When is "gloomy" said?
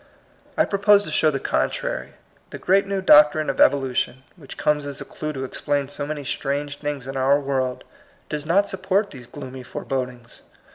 9.27-9.61